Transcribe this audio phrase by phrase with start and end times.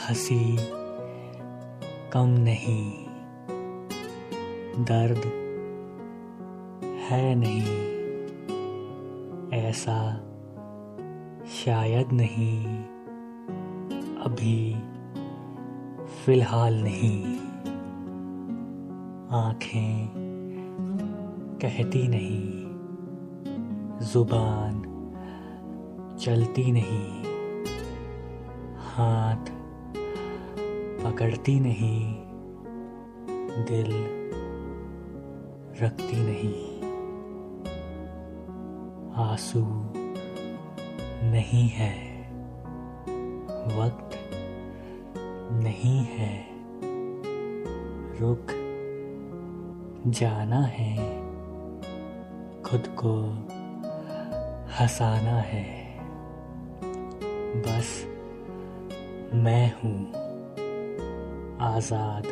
[0.00, 0.56] हँसी
[2.12, 2.92] कम नहीं।
[4.84, 5.22] दर्द
[7.10, 7.76] है नहीं।
[9.60, 10.14] ऐसा
[11.46, 12.64] शायद नहीं।
[14.16, 14.74] अभी
[16.06, 17.38] फ़िलहाल नहीं।
[19.30, 20.08] आँखें
[21.62, 22.60] कहती नहीं।
[24.06, 24.82] ज़ुबान
[26.20, 27.20] चलती नहीं।
[28.78, 29.49] हाथ
[31.10, 32.14] पकड़ती नहीं,
[33.64, 33.88] दिल
[35.82, 36.80] रखती नहीं,
[39.24, 39.62] आँसू
[41.30, 41.92] नहीं है,
[43.78, 44.16] वक्त
[45.64, 46.30] नहीं है,
[48.20, 48.54] रुक
[50.06, 50.96] जाना है,
[52.62, 53.16] खुद को
[54.80, 55.66] हंसाना है,
[57.60, 57.92] बस
[59.34, 60.19] मैं हूँ।
[61.60, 62.26] आज़ाद।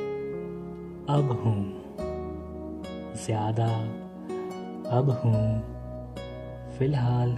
[1.10, 1.62] अब हूँ।
[3.24, 3.66] ज़्यादा
[4.98, 5.60] अब हूँ।
[6.78, 7.36] फ़िलहाल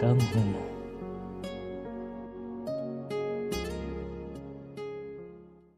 [0.00, 0.69] कम हूँ।